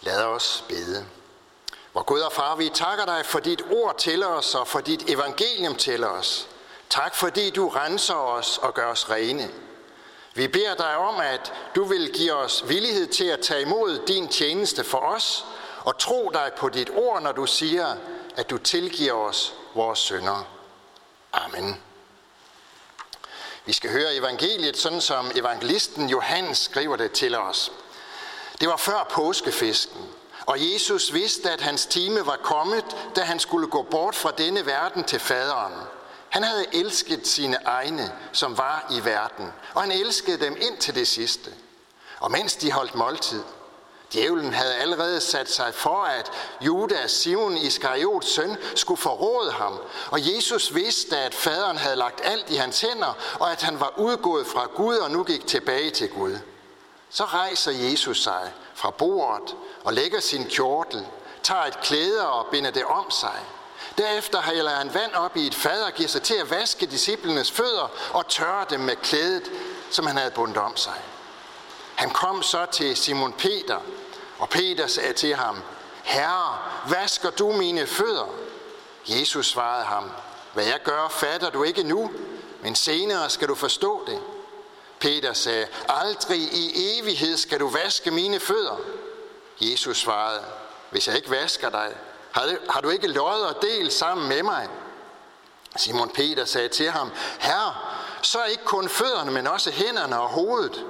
Lad 0.00 0.24
os 0.24 0.64
bede. 0.68 1.06
Hvor 1.92 2.02
Gud 2.02 2.20
og 2.20 2.32
Far, 2.32 2.56
vi 2.56 2.70
takker 2.74 3.04
dig 3.04 3.26
for 3.26 3.38
dit 3.38 3.62
ord 3.70 3.98
til 3.98 4.24
os 4.24 4.54
og 4.54 4.68
for 4.68 4.80
dit 4.80 5.10
evangelium 5.10 5.74
til 5.74 6.04
os. 6.04 6.48
Tak 6.90 7.14
fordi 7.14 7.50
du 7.50 7.68
renser 7.68 8.14
os 8.14 8.58
og 8.58 8.74
gør 8.74 8.86
os 8.86 9.10
rene. 9.10 9.50
Vi 10.34 10.48
beder 10.48 10.74
dig 10.74 10.96
om, 10.96 11.20
at 11.20 11.52
du 11.74 11.84
vil 11.84 12.12
give 12.12 12.32
os 12.32 12.64
villighed 12.68 13.06
til 13.06 13.24
at 13.24 13.40
tage 13.40 13.62
imod 13.62 14.06
din 14.06 14.28
tjeneste 14.28 14.84
for 14.84 14.98
os 14.98 15.44
og 15.84 15.98
tro 15.98 16.30
dig 16.34 16.52
på 16.56 16.68
dit 16.68 16.90
ord, 16.90 17.22
når 17.22 17.32
du 17.32 17.46
siger, 17.46 17.96
at 18.36 18.50
du 18.50 18.58
tilgiver 18.58 19.12
os 19.12 19.54
vores 19.74 19.98
synder. 19.98 20.46
Amen. 21.32 21.82
Vi 23.64 23.72
skal 23.72 23.90
høre 23.90 24.14
evangeliet, 24.14 24.76
sådan 24.76 25.00
som 25.00 25.30
evangelisten 25.34 26.08
Johannes 26.08 26.58
skriver 26.58 26.96
det 26.96 27.12
til 27.12 27.34
os. 27.34 27.72
Det 28.60 28.68
var 28.68 28.76
før 28.76 29.06
påskefisken, 29.10 30.00
og 30.46 30.72
Jesus 30.72 31.12
vidste, 31.12 31.50
at 31.50 31.60
hans 31.60 31.86
time 31.86 32.26
var 32.26 32.38
kommet, 32.42 32.84
da 33.16 33.20
han 33.20 33.38
skulle 33.38 33.66
gå 33.66 33.82
bort 33.82 34.14
fra 34.14 34.30
denne 34.38 34.66
verden 34.66 35.04
til 35.04 35.20
faderen. 35.20 35.74
Han 36.28 36.42
havde 36.42 36.66
elsket 36.72 37.26
sine 37.26 37.56
egne, 37.64 38.12
som 38.32 38.58
var 38.58 38.86
i 38.90 39.04
verden, 39.04 39.52
og 39.74 39.82
han 39.82 39.92
elskede 39.92 40.44
dem 40.44 40.56
ind 40.60 40.78
til 40.78 40.94
det 40.94 41.08
sidste. 41.08 41.50
Og 42.20 42.30
mens 42.30 42.56
de 42.56 42.72
holdt 42.72 42.94
måltid, 42.94 43.42
Djævlen 44.12 44.52
havde 44.52 44.74
allerede 44.74 45.20
sat 45.20 45.50
sig 45.50 45.74
for, 45.74 46.02
at 46.02 46.30
Judas, 46.60 47.10
Simon 47.10 47.56
Iskariots 47.56 48.34
søn, 48.34 48.56
skulle 48.74 49.00
forråde 49.00 49.52
ham. 49.52 49.80
Og 50.10 50.34
Jesus 50.34 50.74
vidste, 50.74 51.18
at 51.18 51.34
faderen 51.34 51.76
havde 51.76 51.96
lagt 51.96 52.20
alt 52.24 52.50
i 52.50 52.54
hans 52.54 52.80
hænder, 52.80 53.16
og 53.40 53.52
at 53.52 53.62
han 53.62 53.80
var 53.80 53.92
udgået 53.98 54.46
fra 54.46 54.66
Gud 54.76 54.96
og 54.96 55.10
nu 55.10 55.24
gik 55.24 55.46
tilbage 55.46 55.90
til 55.90 56.08
Gud. 56.08 56.38
Så 57.10 57.24
rejser 57.24 57.72
Jesus 57.72 58.22
sig 58.22 58.52
fra 58.74 58.90
bordet 58.90 59.56
og 59.84 59.92
lægger 59.92 60.20
sin 60.20 60.46
kjortel, 60.46 61.06
tager 61.42 61.64
et 61.64 61.80
klæde 61.80 62.28
og 62.28 62.46
binder 62.46 62.70
det 62.70 62.84
om 62.84 63.10
sig. 63.10 63.40
Derefter 63.98 64.42
hælder 64.42 64.70
han 64.70 64.94
vand 64.94 65.14
op 65.14 65.36
i 65.36 65.46
et 65.46 65.54
fad 65.54 65.82
og 65.82 65.92
giver 65.92 66.08
sig 66.08 66.22
til 66.22 66.34
at 66.34 66.50
vaske 66.50 66.86
disciplenes 66.86 67.50
fødder 67.50 67.90
og 68.12 68.28
tørre 68.28 68.66
dem 68.70 68.80
med 68.80 68.96
klædet, 68.96 69.50
som 69.90 70.06
han 70.06 70.16
havde 70.16 70.30
bundet 70.30 70.56
om 70.56 70.76
sig. 70.76 71.00
Han 71.94 72.10
kom 72.10 72.42
så 72.42 72.66
til 72.66 72.96
Simon 72.96 73.32
Peter, 73.32 73.78
og 74.38 74.48
Peter 74.48 74.86
sagde 74.86 75.12
til 75.12 75.34
ham, 75.34 75.62
Herre, 76.02 76.58
vasker 76.88 77.30
du 77.30 77.52
mine 77.52 77.86
fødder? 77.86 78.26
Jesus 79.06 79.46
svarede 79.46 79.84
ham, 79.84 80.10
hvad 80.54 80.64
jeg 80.64 80.80
gør, 80.84 81.08
fatter 81.08 81.50
du 81.50 81.62
ikke 81.62 81.82
nu, 81.82 82.10
men 82.62 82.74
senere 82.74 83.30
skal 83.30 83.48
du 83.48 83.54
forstå 83.54 84.04
det. 84.06 84.20
Peter 85.00 85.32
sagde, 85.32 85.66
aldrig 85.88 86.38
i 86.38 86.98
evighed 86.98 87.36
skal 87.36 87.60
du 87.60 87.68
vaske 87.68 88.10
mine 88.10 88.40
fødder. 88.40 88.76
Jesus 89.60 89.98
svarede, 89.98 90.44
hvis 90.90 91.08
jeg 91.08 91.16
ikke 91.16 91.30
vasker 91.30 91.70
dig, 91.70 91.96
har 92.70 92.80
du 92.80 92.88
ikke 92.88 93.08
løjet 93.08 93.46
og 93.46 93.62
delt 93.62 93.92
sammen 93.92 94.28
med 94.28 94.42
mig? 94.42 94.68
Simon 95.76 96.10
Peter 96.10 96.44
sagde 96.44 96.68
til 96.68 96.90
ham, 96.90 97.10
Herre, 97.38 97.74
så 98.22 98.38
er 98.38 98.44
ikke 98.44 98.64
kun 98.64 98.88
fødderne, 98.88 99.30
men 99.30 99.46
også 99.46 99.70
hænderne 99.70 100.20
og 100.20 100.28
hovedet. 100.28 100.84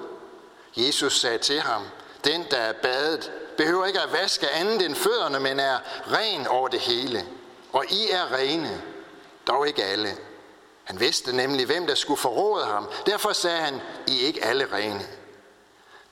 Jesus 0.77 1.21
sagde 1.21 1.39
til 1.39 1.61
ham, 1.61 1.83
den 2.25 2.45
der 2.51 2.57
er 2.57 2.73
badet, 2.73 3.33
behøver 3.57 3.87
ikke 3.87 4.01
at 4.01 4.13
vaske 4.13 4.51
andet 4.51 4.87
end 4.87 4.95
fødderne, 4.95 5.41
men 5.41 5.61
er 5.61 5.79
ren 6.13 6.47
over 6.47 6.69
det 6.69 6.81
hele. 6.81 7.27
Og 7.73 7.85
I 7.91 8.11
er 8.11 8.33
rene, 8.33 8.83
dog 9.47 9.69
ikke 9.69 9.85
alle. 9.85 10.17
Han 10.89 11.01
vidste 11.01 11.37
nemlig, 11.37 11.67
hvem 11.67 11.87
der 11.87 11.95
skulle 11.95 12.21
forråde 12.21 12.65
ham. 12.65 12.89
Derfor 13.07 13.33
sagde 13.33 13.59
han, 13.59 13.81
I 14.07 14.23
er 14.23 14.27
ikke 14.27 14.45
alle 14.45 14.69
rene. 14.73 15.07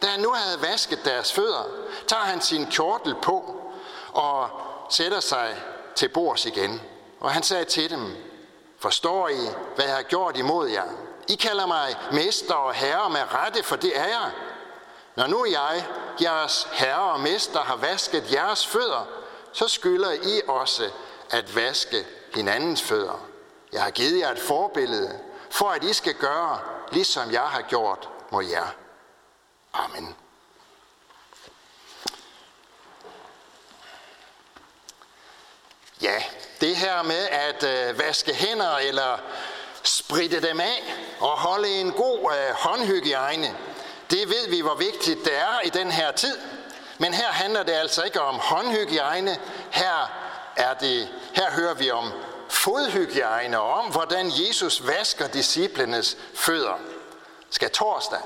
Da 0.03 0.07
han 0.07 0.21
nu 0.21 0.33
havde 0.33 0.63
vasket 0.63 1.05
deres 1.05 1.33
fødder, 1.33 1.65
tager 2.07 2.23
han 2.23 2.41
sin 2.41 2.67
kjortel 2.67 3.15
på 3.23 3.57
og 4.13 4.51
sætter 4.91 5.21
sig 5.21 5.63
til 5.95 6.09
bords 6.09 6.47
igen. 6.47 6.83
Og 7.21 7.33
han 7.33 7.43
sagde 7.43 7.65
til 7.65 7.91
dem, 7.91 8.17
forstår 8.79 9.29
I, 9.29 9.49
hvad 9.75 9.85
jeg 9.85 9.95
har 9.95 10.03
gjort 10.03 10.37
imod 10.37 10.69
jer? 10.69 10.85
I 11.29 11.35
kalder 11.35 11.67
mig 11.67 11.97
mester 12.13 12.55
og 12.55 12.75
herre 12.75 13.11
med 13.11 13.33
rette, 13.33 13.63
for 13.63 13.77
det 13.77 13.99
er 13.99 14.07
jeg. 14.07 14.31
Når 15.17 15.27
nu 15.27 15.47
jeg, 15.47 15.87
jeres 16.23 16.69
herre 16.73 17.13
og 17.13 17.21
mester, 17.21 17.61
har 17.61 17.77
vasket 17.77 18.33
jeres 18.33 18.67
fødder, 18.67 19.09
så 19.53 19.69
skylder 19.69 20.13
I 20.13 20.41
også 20.49 20.91
at 21.31 21.57
vaske 21.57 22.07
hinandens 22.35 22.83
fødder. 22.83 23.36
Jeg 23.73 23.83
har 23.83 23.91
givet 23.91 24.21
jer 24.21 24.31
et 24.31 24.39
forbillede, 24.39 25.21
for 25.51 25.69
at 25.69 25.85
I 25.85 25.93
skal 25.93 26.15
gøre, 26.15 26.61
ligesom 26.93 27.33
jeg 27.33 27.43
har 27.43 27.63
gjort 27.63 28.09
mod 28.31 28.45
jer. 28.45 28.67
Amen. 29.73 30.17
Ja, 36.03 36.23
det 36.61 36.77
her 36.77 37.03
med 37.03 37.29
at 37.29 37.65
øh, 37.65 37.99
vaske 37.99 38.35
hænder 38.35 38.77
eller 38.77 39.19
spritte 39.83 40.49
dem 40.49 40.61
af 40.61 40.95
og 41.21 41.31
holde 41.31 41.69
en 41.69 41.93
god 41.93 42.33
øh, 42.33 42.55
håndhygiejne, 42.55 43.57
det 44.11 44.29
ved 44.29 44.49
vi, 44.49 44.61
hvor 44.61 44.75
vigtigt 44.75 45.25
det 45.25 45.39
er 45.39 45.61
i 45.65 45.69
den 45.69 45.91
her 45.91 46.13
tid. 46.13 46.39
Men 46.99 47.15
her 47.15 47.29
handler 47.29 47.63
det 47.63 47.73
altså 47.73 48.03
ikke 48.03 48.21
om 48.21 48.35
håndhygiejne. 48.35 49.39
Her, 49.71 50.11
er 50.57 50.75
det, 50.75 51.09
her 51.35 51.51
hører 51.51 51.75
vi 51.75 51.91
om 51.91 52.13
fodhygiejne 52.67 53.61
og 53.61 53.73
om, 53.73 53.87
hvordan 53.87 54.33
Jesus 54.47 54.87
vasker 54.87 55.27
disciplenes 55.29 56.17
fødder. 56.35 56.79
Skal 57.51 57.71
torsdag, 57.71 58.19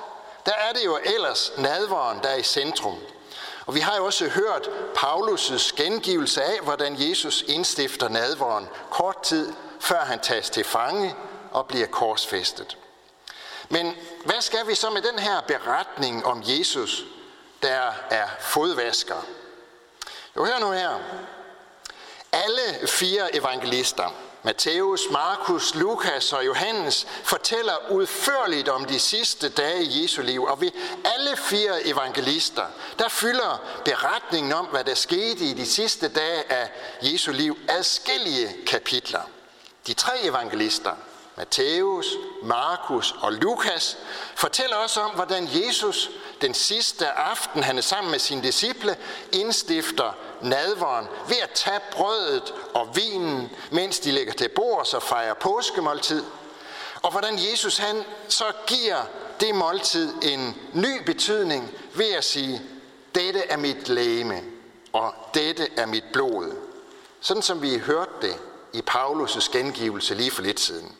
der 0.46 0.52
er 0.52 0.72
det 0.72 0.84
jo 0.84 0.98
ellers 1.04 1.52
nadveren, 1.58 2.18
der 2.22 2.28
er 2.28 2.36
i 2.36 2.42
centrum. 2.42 2.98
Og 3.66 3.74
vi 3.74 3.80
har 3.80 3.96
jo 3.96 4.04
også 4.04 4.28
hørt 4.28 4.68
Paulus' 4.96 5.76
gengivelse 5.76 6.42
af, 6.42 6.60
hvordan 6.62 6.96
Jesus 6.98 7.44
indstifter 7.48 8.08
nadveren 8.08 8.68
kort 8.90 9.22
tid, 9.22 9.52
før 9.80 10.00
han 10.00 10.20
tages 10.20 10.50
til 10.50 10.64
fange 10.64 11.14
og 11.50 11.66
bliver 11.66 11.86
korsfæstet. 11.86 12.76
Men 13.68 13.96
hvad 14.24 14.40
skal 14.40 14.66
vi 14.66 14.74
så 14.74 14.90
med 14.90 15.02
den 15.02 15.18
her 15.18 15.40
beretning 15.40 16.26
om 16.26 16.42
Jesus, 16.44 17.04
der 17.62 17.92
er 18.10 18.26
fodvasker? 18.40 19.26
Jo, 20.36 20.44
hør 20.44 20.58
nu 20.58 20.70
her. 20.70 20.98
Alle 22.32 22.88
fire 22.88 23.36
evangelister, 23.36 24.14
Matthæus, 24.42 25.00
Markus, 25.10 25.74
Lukas 25.74 26.32
og 26.32 26.46
Johannes, 26.46 27.06
fortæller 27.24 27.90
udførligt 27.90 28.68
om 28.68 28.84
de 28.84 28.98
sidste 28.98 29.48
dage 29.48 29.82
i 29.82 30.02
Jesu 30.02 30.22
liv. 30.22 30.42
Og 30.42 30.60
ved 30.60 30.70
alle 31.04 31.36
fire 31.36 31.86
evangelister, 31.86 32.64
der 32.98 33.08
fylder 33.08 33.62
beretningen 33.84 34.52
om, 34.52 34.66
hvad 34.66 34.84
der 34.84 34.94
skete 34.94 35.44
i 35.44 35.54
de 35.54 35.66
sidste 35.66 36.08
dage 36.08 36.52
af 36.52 36.70
Jesu 37.02 37.32
liv, 37.32 37.58
adskillige 37.68 38.56
kapitler. 38.66 39.22
De 39.86 39.94
tre 39.94 40.22
evangelister, 40.22 40.92
Matthæus, 41.40 42.06
Markus 42.42 43.14
og 43.20 43.32
Lukas 43.32 43.98
fortæller 44.34 44.76
også 44.76 45.00
om, 45.00 45.10
hvordan 45.10 45.48
Jesus 45.52 46.10
den 46.40 46.54
sidste 46.54 47.08
aften, 47.08 47.62
han 47.62 47.78
er 47.78 47.82
sammen 47.82 48.10
med 48.10 48.18
sine 48.18 48.42
disciple, 48.42 48.96
indstifter 49.32 50.12
nadveren 50.42 51.06
ved 51.28 51.36
at 51.42 51.50
tage 51.50 51.80
brødet 51.92 52.54
og 52.74 52.96
vinen, 52.96 53.50
mens 53.70 54.00
de 54.00 54.12
ligger 54.12 54.32
til 54.32 54.48
bord 54.48 54.94
og 54.94 55.02
fejrer 55.02 55.34
påskemåltid. 55.34 56.24
Og 57.02 57.10
hvordan 57.10 57.38
Jesus 57.52 57.78
han 57.78 58.04
så 58.28 58.44
giver 58.66 59.02
det 59.40 59.54
måltid 59.54 60.14
en 60.22 60.56
ny 60.72 61.02
betydning 61.06 61.70
ved 61.94 62.12
at 62.12 62.24
sige, 62.24 62.62
dette 63.14 63.40
er 63.40 63.56
mit 63.56 63.88
læme, 63.88 64.42
og 64.92 65.14
dette 65.34 65.68
er 65.76 65.86
mit 65.86 66.04
blod. 66.12 66.56
Sådan 67.20 67.42
som 67.42 67.62
vi 67.62 67.78
hørte 67.78 68.12
det 68.22 68.36
i 68.72 68.82
Paulus' 68.90 69.52
gengivelse 69.52 70.14
lige 70.14 70.30
for 70.30 70.42
lidt 70.42 70.60
siden. 70.60 70.96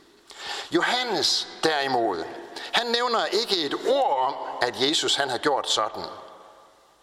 Johannes 0.71 1.49
derimod, 1.65 2.25
han 2.72 2.87
nævner 2.87 3.25
ikke 3.27 3.56
et 3.56 3.75
ord 3.88 4.19
om, 4.19 4.34
at 4.62 4.88
Jesus 4.88 5.15
han 5.15 5.31
har 5.31 5.38
gjort 5.38 5.71
sådan. 5.71 6.05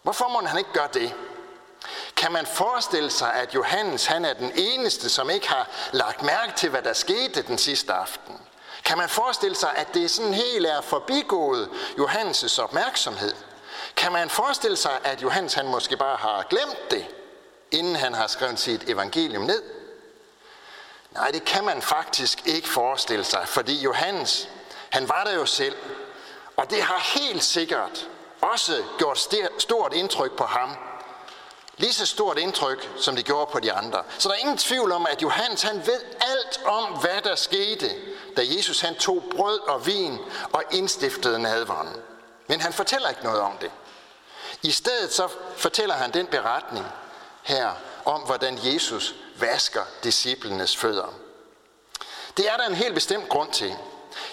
Hvorfor 0.02 0.28
må 0.28 0.46
han 0.46 0.58
ikke 0.58 0.72
gøre 0.72 0.88
det? 0.94 1.14
Kan 2.16 2.32
man 2.32 2.46
forestille 2.46 3.10
sig, 3.10 3.34
at 3.34 3.54
Johannes 3.54 4.06
han 4.06 4.24
er 4.24 4.32
den 4.32 4.52
eneste, 4.54 5.08
som 5.08 5.30
ikke 5.30 5.48
har 5.48 5.68
lagt 5.92 6.22
mærke 6.22 6.52
til, 6.56 6.70
hvad 6.70 6.82
der 6.82 6.92
skete 6.92 7.42
den 7.42 7.58
sidste 7.58 7.92
aften? 7.92 8.34
Kan 8.84 8.98
man 8.98 9.08
forestille 9.08 9.56
sig, 9.56 9.70
at 9.76 9.94
det 9.94 10.10
sådan 10.10 10.34
helt 10.34 10.66
er 10.66 10.80
forbigået 10.80 11.68
Johannes' 11.98 12.62
opmærksomhed? 12.62 13.34
Kan 13.96 14.12
man 14.12 14.30
forestille 14.30 14.76
sig, 14.76 14.98
at 15.04 15.22
Johannes 15.22 15.54
han 15.54 15.66
måske 15.66 15.96
bare 15.96 16.16
har 16.16 16.46
glemt 16.50 16.90
det, 16.90 17.06
inden 17.70 17.96
han 17.96 18.14
har 18.14 18.26
skrevet 18.26 18.60
sit 18.60 18.88
evangelium 18.88 19.42
ned? 19.42 19.62
Nej, 21.10 21.30
det 21.30 21.44
kan 21.44 21.64
man 21.64 21.82
faktisk 21.82 22.46
ikke 22.46 22.68
forestille 22.68 23.24
sig, 23.24 23.48
fordi 23.48 23.80
Johannes, 23.80 24.48
han 24.90 25.08
var 25.08 25.24
der 25.24 25.34
jo 25.34 25.46
selv, 25.46 25.76
og 26.56 26.70
det 26.70 26.82
har 26.82 27.18
helt 27.20 27.44
sikkert 27.44 28.08
også 28.40 28.84
gjort 28.98 29.28
stort 29.58 29.92
indtryk 29.92 30.36
på 30.36 30.44
ham. 30.44 30.76
Lige 31.76 31.92
så 31.92 32.06
stort 32.06 32.38
indtryk, 32.38 32.90
som 32.96 33.16
det 33.16 33.24
gjorde 33.24 33.50
på 33.52 33.60
de 33.60 33.72
andre. 33.72 34.02
Så 34.18 34.28
der 34.28 34.34
er 34.34 34.38
ingen 34.38 34.58
tvivl 34.58 34.92
om, 34.92 35.06
at 35.10 35.22
Johannes 35.22 35.62
han 35.62 35.86
ved 35.86 36.00
alt 36.20 36.60
om, 36.64 36.84
hvad 36.84 37.22
der 37.24 37.34
skete, 37.34 37.90
da 38.36 38.42
Jesus 38.56 38.80
han 38.80 38.94
tog 38.94 39.24
brød 39.36 39.60
og 39.60 39.86
vin 39.86 40.18
og 40.52 40.62
indstiftede 40.70 41.38
nadveren. 41.38 41.88
Men 42.46 42.60
han 42.60 42.72
fortæller 42.72 43.08
ikke 43.08 43.24
noget 43.24 43.40
om 43.40 43.52
det. 43.60 43.70
I 44.62 44.70
stedet 44.70 45.12
så 45.12 45.28
fortæller 45.56 45.94
han 45.94 46.10
den 46.10 46.26
beretning 46.26 46.86
her 47.42 47.70
om, 48.04 48.20
hvordan 48.20 48.58
Jesus 48.62 49.14
vasker 49.40 49.82
disciplenes 50.04 50.76
fødder. 50.76 51.14
Det 52.36 52.48
er 52.48 52.56
der 52.56 52.66
en 52.66 52.74
helt 52.74 52.94
bestemt 52.94 53.28
grund 53.28 53.52
til. 53.52 53.76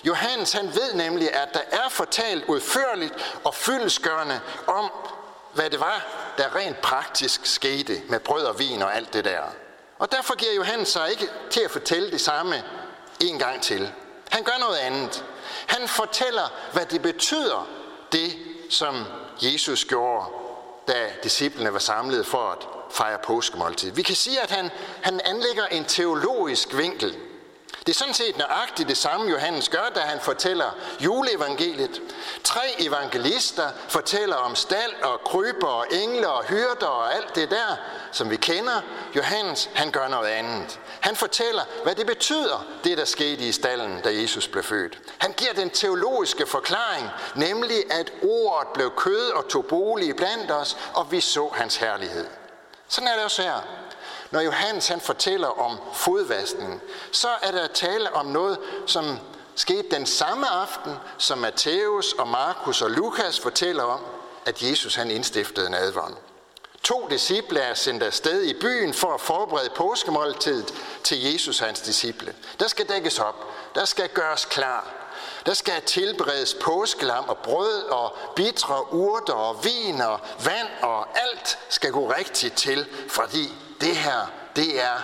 Johannes 0.03 0.53
han 0.53 0.67
ved 0.67 0.93
nemlig, 0.93 1.33
at 1.33 1.53
der 1.53 1.61
er 1.71 1.89
fortalt 1.89 2.45
udførligt 2.45 3.13
og 3.43 3.55
fyldesgørende 3.55 4.41
om, 4.67 4.91
hvad 5.53 5.69
det 5.69 5.79
var, 5.79 6.05
der 6.37 6.55
rent 6.55 6.81
praktisk 6.81 7.45
skete 7.45 8.01
med 8.09 8.19
brød 8.19 8.43
og 8.43 8.59
vin 8.59 8.81
og 8.81 8.95
alt 8.95 9.13
det 9.13 9.25
der. 9.25 9.41
Og 9.99 10.11
derfor 10.11 10.35
giver 10.35 10.53
Johannes 10.53 10.87
sig 10.87 11.11
ikke 11.11 11.29
til 11.49 11.61
at 11.61 11.71
fortælle 11.71 12.11
det 12.11 12.21
samme 12.21 12.63
en 13.19 13.39
gang 13.39 13.61
til. 13.61 13.91
Han 14.29 14.43
gør 14.43 14.57
noget 14.59 14.77
andet. 14.77 15.25
Han 15.67 15.87
fortæller, 15.87 16.53
hvad 16.73 16.85
det 16.85 17.01
betyder, 17.01 17.67
det 18.11 18.33
som 18.69 19.05
Jesus 19.41 19.85
gjorde, 19.85 20.25
da 20.87 21.11
disciplene 21.23 21.73
var 21.73 21.79
samlet 21.79 22.25
for 22.25 22.51
at 22.51 22.74
fejre 22.91 23.19
påskemåltid. 23.23 23.91
Vi 23.91 24.01
kan 24.01 24.15
sige, 24.15 24.41
at 24.41 24.51
han, 24.51 24.69
han 25.01 25.21
anlægger 25.25 25.65
en 25.65 25.85
teologisk 25.85 26.77
vinkel 26.77 27.15
det 27.85 27.91
er 27.91 27.97
sådan 27.97 28.13
set 28.13 28.37
nøjagtigt 28.37 28.89
det 28.89 28.97
samme, 28.97 29.31
Johannes 29.31 29.69
gør, 29.69 29.91
da 29.95 29.99
han 29.99 30.19
fortæller 30.19 30.77
juleevangeliet. 30.99 32.01
Tre 32.43 32.61
evangelister 32.79 33.69
fortæller 33.87 34.35
om 34.35 34.55
stald 34.55 34.93
og 35.03 35.19
kryber 35.25 35.67
og 35.67 35.85
engler 35.91 36.27
og 36.27 36.43
hyrder 36.43 36.87
og 36.87 37.15
alt 37.15 37.35
det 37.35 37.49
der, 37.49 37.75
som 38.11 38.29
vi 38.29 38.35
kender. 38.35 38.81
Johannes, 39.15 39.69
han 39.73 39.91
gør 39.91 40.07
noget 40.07 40.27
andet. 40.27 40.79
Han 40.99 41.15
fortæller, 41.15 41.61
hvad 41.83 41.95
det 41.95 42.07
betyder, 42.07 42.65
det 42.83 42.97
der 42.97 43.05
skete 43.05 43.47
i 43.47 43.51
stallen, 43.51 44.01
da 44.03 44.13
Jesus 44.13 44.47
blev 44.47 44.63
født. 44.63 44.99
Han 45.17 45.31
giver 45.31 45.53
den 45.53 45.69
teologiske 45.69 46.45
forklaring, 46.45 47.09
nemlig 47.35 47.91
at 47.91 48.13
ordet 48.23 48.67
blev 48.73 48.91
kød 48.97 49.31
og 49.31 49.47
tog 49.47 49.65
bolig 49.65 50.15
blandt 50.15 50.51
os, 50.51 50.77
og 50.93 51.11
vi 51.11 51.21
så 51.21 51.49
hans 51.53 51.75
herlighed. 51.75 52.25
Sådan 52.87 53.07
er 53.07 53.15
det 53.15 53.23
også 53.23 53.41
her. 53.41 53.61
Når 54.31 54.41
Johannes 54.41 54.87
han 54.87 55.01
fortæller 55.01 55.47
om 55.47 55.79
fodvaskningen, 55.93 56.81
så 57.11 57.29
er 57.41 57.51
der 57.51 57.67
tale 57.67 58.13
om 58.13 58.25
noget, 58.25 58.59
som 58.85 59.19
skete 59.55 59.89
den 59.91 60.05
samme 60.05 60.47
aften, 60.47 60.93
som 61.17 61.37
Matthæus 61.37 62.13
og 62.13 62.27
Markus 62.27 62.81
og 62.81 62.91
Lukas 62.91 63.39
fortæller 63.39 63.83
om, 63.83 63.99
at 64.45 64.61
Jesus 64.61 64.95
han 64.95 65.11
indstiftede 65.11 65.69
nadvånd. 65.69 66.15
To 66.83 67.07
disciple 67.09 67.59
er 67.59 67.73
sendt 67.73 68.03
afsted 68.03 68.43
i 68.43 68.53
byen 68.53 68.93
for 68.93 69.13
at 69.13 69.21
forberede 69.21 69.69
påskemåltidet 69.69 70.73
til 71.03 71.31
Jesus 71.31 71.61
og 71.61 71.67
hans 71.67 71.81
disciple. 71.81 72.35
Der 72.59 72.67
skal 72.67 72.89
dækkes 72.89 73.19
op. 73.19 73.35
Der 73.75 73.85
skal 73.85 74.09
gøres 74.09 74.45
klar. 74.45 75.04
Der 75.45 75.53
skal 75.53 75.81
tilberedes 75.81 76.53
påskelam 76.61 77.29
og 77.29 77.37
brød 77.37 77.83
og 77.83 78.17
bitre 78.35 78.93
urter 78.93 79.33
og 79.33 79.65
vin 79.65 80.01
og 80.01 80.19
vand 80.45 80.67
og 80.81 81.07
alt 81.19 81.59
skal 81.69 81.91
gå 81.91 82.11
rigtigt 82.11 82.55
til, 82.55 82.87
fordi 83.09 83.53
det 83.81 83.95
her, 83.95 84.31
det 84.55 84.81
er 84.83 84.97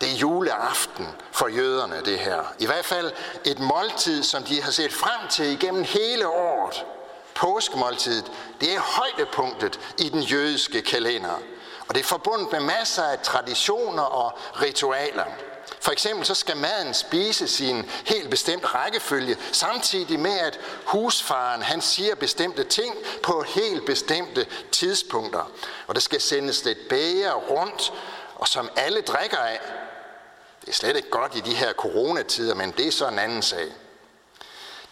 det 0.00 0.12
er 0.12 0.16
juleaften 0.16 1.08
for 1.32 1.48
jøderne, 1.48 2.00
det 2.04 2.18
her. 2.18 2.54
I 2.58 2.66
hvert 2.66 2.84
fald 2.84 3.12
et 3.44 3.58
måltid, 3.58 4.22
som 4.22 4.42
de 4.42 4.62
har 4.62 4.70
set 4.70 4.92
frem 4.92 5.28
til 5.30 5.46
igennem 5.46 5.84
hele 5.84 6.28
året. 6.28 6.84
Påskemåltidet, 7.34 8.32
det 8.60 8.74
er 8.74 8.80
højdepunktet 8.80 9.80
i 9.98 10.08
den 10.08 10.20
jødiske 10.20 10.82
kalender. 10.82 11.40
Og 11.88 11.94
det 11.94 12.00
er 12.00 12.04
forbundet 12.04 12.52
med 12.52 12.60
masser 12.60 13.02
af 13.02 13.18
traditioner 13.18 14.02
og 14.02 14.38
ritualer. 14.62 15.24
For 15.80 15.92
eksempel 15.92 16.26
så 16.26 16.34
skal 16.34 16.56
maden 16.56 16.94
spises 16.94 17.60
i 17.60 17.68
en 17.68 17.90
helt 18.04 18.30
bestemt 18.30 18.74
rækkefølge, 18.74 19.36
samtidig 19.52 20.20
med 20.20 20.38
at 20.38 20.60
husfaren 20.84 21.62
han 21.62 21.80
siger 21.80 22.14
bestemte 22.14 22.64
ting 22.64 22.94
på 23.22 23.42
helt 23.42 23.86
bestemte 23.86 24.46
tidspunkter. 24.72 25.50
Og 25.86 25.94
der 25.94 26.00
skal 26.00 26.20
sendes 26.20 26.66
et 26.66 26.78
bæger 26.88 27.32
rundt, 27.32 27.92
og 28.34 28.48
som 28.48 28.70
alle 28.76 29.00
drikker 29.00 29.38
af. 29.38 29.60
Det 30.60 30.68
er 30.68 30.72
slet 30.72 30.96
ikke 30.96 31.10
godt 31.10 31.36
i 31.36 31.40
de 31.40 31.54
her 31.54 31.72
coronatider, 31.72 32.54
men 32.54 32.70
det 32.70 32.86
er 32.86 32.92
så 32.92 33.08
en 33.08 33.18
anden 33.18 33.42
sag. 33.42 33.72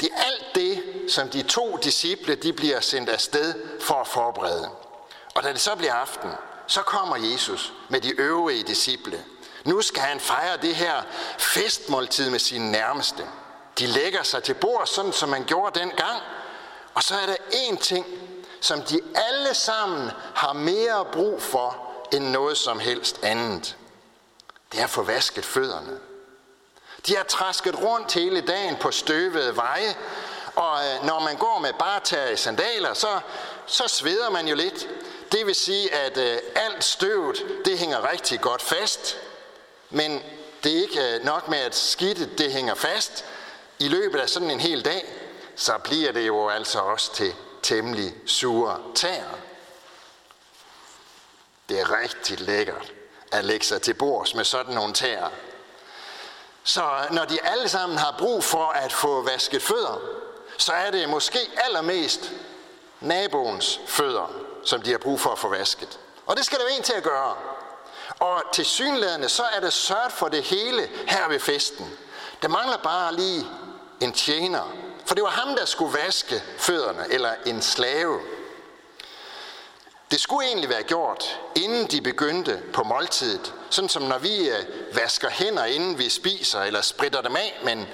Det 0.01 0.09
er 0.17 0.23
alt 0.23 0.55
det, 0.55 0.83
som 1.09 1.29
de 1.29 1.43
to 1.43 1.77
disciple 1.77 2.35
de 2.35 2.53
bliver 2.53 2.81
sendt 2.81 3.09
afsted 3.09 3.55
for 3.81 3.95
at 3.95 4.07
forberede. 4.07 4.71
Og 5.35 5.43
da 5.43 5.53
det 5.53 5.61
så 5.61 5.75
bliver 5.77 5.95
aften, 5.95 6.31
så 6.67 6.83
kommer 6.83 7.17
Jesus 7.17 7.73
med 7.89 8.01
de 8.01 8.21
øvrige 8.21 8.63
disciple. 8.63 9.25
Nu 9.65 9.83
skal 9.83 10.03
han 10.03 10.21
fejre 10.21 10.57
det 10.57 10.77
her 10.77 11.03
festmåltid 11.39 12.31
med 12.31 12.39
sine 12.39 12.73
nærmeste. 12.73 13.27
De 13.79 13.87
lægger 13.87 14.23
sig 14.23 14.43
til 14.43 14.55
bord, 14.55 14.87
sådan 14.87 15.13
som 15.13 15.29
man 15.29 15.45
gjorde 15.45 15.81
dengang. 15.81 16.23
Og 16.95 17.03
så 17.03 17.15
er 17.15 17.27
der 17.27 17.37
én 17.37 17.77
ting, 17.77 18.07
som 18.61 18.83
de 18.83 19.01
alle 19.15 19.55
sammen 19.55 20.11
har 20.35 20.53
mere 20.53 21.05
brug 21.13 21.43
for 21.43 21.91
end 22.13 22.25
noget 22.25 22.57
som 22.57 22.81
helst 22.81 23.21
andet. 23.23 23.77
Det 24.73 24.81
er 24.81 24.85
at 24.85 24.91
få 24.91 25.03
vasket 25.03 25.45
fødderne. 25.45 25.99
De 27.07 27.17
har 27.17 27.25
træsket 27.25 27.83
rundt 27.83 28.15
hele 28.15 28.41
dagen 28.41 28.77
på 28.77 28.91
støvede 28.91 29.57
veje, 29.57 29.95
og 30.55 30.79
øh, 30.85 31.07
når 31.07 31.21
man 31.21 31.37
går 31.37 31.59
med 31.59 31.73
bare 31.79 32.37
sandaler, 32.37 32.95
så, 32.95 33.21
så 33.67 33.89
sveder 33.89 34.31
man 34.31 34.49
jo 34.49 34.55
lidt. 34.55 34.89
Det 35.33 35.47
vil 35.47 35.55
sige, 35.55 35.95
at 35.95 36.17
øh, 36.19 36.39
alt 36.55 36.85
støvet, 36.85 37.45
det 37.65 37.79
hænger 37.79 38.11
rigtig 38.11 38.41
godt 38.41 38.63
fast. 38.63 39.17
Men 39.91 40.23
det 40.65 40.73
er 40.73 40.83
ikke 40.83 41.15
øh, 41.15 41.25
nok 41.25 41.49
med, 41.49 41.59
at 41.59 41.75
skidtet 41.75 42.39
det 42.39 42.53
hænger 42.53 42.75
fast. 42.75 43.25
I 43.79 43.89
løbet 43.89 44.21
af 44.21 44.29
sådan 44.29 44.51
en 44.51 44.61
hel 44.61 44.85
dag, 44.85 45.15
så 45.57 45.79
bliver 45.85 46.13
det 46.13 46.27
jo 46.27 46.49
altså 46.49 46.79
også 46.79 47.15
til 47.15 47.35
temmelig 47.63 48.15
sure 48.27 48.81
tæer. 48.95 49.39
Det 51.69 51.81
er 51.81 52.01
rigtig 52.01 52.41
lækkert 52.41 52.93
at 53.33 53.45
lægge 53.45 53.67
sig 53.67 53.83
til 53.83 53.95
bords 53.95 54.35
med 54.35 54.45
sådan 54.45 54.75
nogle 54.75 54.93
tæer. 54.93 55.31
Så 56.65 56.91
når 57.11 57.25
de 57.25 57.39
alle 57.43 57.69
sammen 57.69 57.99
har 57.99 58.15
brug 58.19 58.45
for 58.45 58.67
at 58.67 58.93
få 58.93 59.23
vasket 59.23 59.63
fødder, 59.63 60.01
så 60.59 60.73
er 60.73 60.91
det 60.91 61.09
måske 61.09 61.39
allermest 61.57 62.33
naboens 63.01 63.81
fødder, 63.87 64.33
som 64.65 64.83
de 64.83 64.91
har 64.91 64.99
brug 64.99 65.21
for 65.21 65.31
at 65.31 65.39
få 65.39 65.49
vasket. 65.49 65.99
Og 66.27 66.37
det 66.37 66.45
skal 66.45 66.59
der 66.59 66.65
være 66.65 66.77
en 66.77 66.83
til 66.83 66.93
at 66.93 67.03
gøre. 67.03 67.37
Og 68.19 68.43
til 68.53 68.65
synlædende, 68.65 69.29
så 69.29 69.43
er 69.43 69.61
der 69.61 69.71
sørget 69.71 70.13
for 70.13 70.29
det 70.29 70.43
hele 70.43 70.89
her 71.07 71.29
ved 71.29 71.41
festen. 71.41 71.91
Der 72.43 72.49
mangler 72.49 72.77
bare 72.77 73.15
lige 73.15 73.47
en 74.01 74.13
tjener. 74.13 74.73
For 75.07 75.15
det 75.15 75.25
var 75.25 75.31
ham, 75.31 75.57
der 75.57 75.65
skulle 75.65 75.99
vaske 76.05 76.43
fødderne, 76.59 77.05
eller 77.11 77.35
en 77.47 77.63
slave. 77.63 78.21
Det 80.11 80.21
skulle 80.21 80.49
egentlig 80.49 80.69
være 80.69 80.83
gjort, 80.83 81.41
inden 81.57 81.87
de 81.87 82.01
begyndte 82.01 82.63
på 82.73 82.83
måltidet. 82.83 83.55
Sådan 83.71 83.89
som 83.89 84.03
når 84.03 84.19
vi 84.19 84.49
øh, 84.49 84.65
vasker 84.93 85.31
hænder, 85.31 85.65
inden 85.65 85.99
vi 85.99 86.09
spiser, 86.09 86.61
eller 86.61 86.81
spritter 86.81 87.21
dem 87.21 87.37
af. 87.37 87.61
Men 87.65 87.87